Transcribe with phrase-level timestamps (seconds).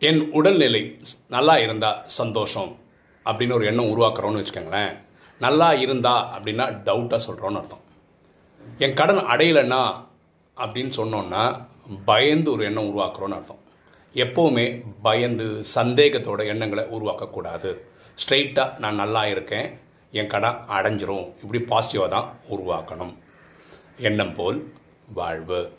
[0.00, 0.96] என் உடல்நிலை
[1.28, 2.76] நல்லா இருந்தால் சந்தோஷம்
[3.24, 4.96] அப்படின்னு ஒரு எண்ணம் உருவாக்குறோன்னு வச்சுக்கோங்களேன்.
[5.38, 7.80] நல்லா இருந்தா அப்படின்னா டவுட்டாக சொல்கிறோன்னு அர்த்தம்.
[8.78, 9.94] என் கடன் அடையலைன்னா
[10.56, 11.66] அப்படின்னு சொன்னோன்னா
[12.04, 13.58] பயந்து ஒரு எண்ணம் உருவாக்குறோன்னு அர்த்தம்.
[14.14, 17.76] எப்போவுமே பயந்து சந்தேகத்தோட எண்ணங்களை உருவாக்கக்கூடாது.
[18.22, 19.78] ஸ்ட்ரெயிட்டாக நான் நல்லா இருக்கேன்
[20.10, 21.32] என் கடன் அடைஞ்சிரும்.
[21.44, 23.14] இப்படி பாசிட்டிவாக தான் உருவாக்கணும்.
[23.98, 24.72] எண்ணம் போல்
[25.14, 25.72] வாழ்வு.